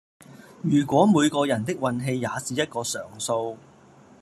[0.63, 3.55] 如果每個人的運氣也是一個常數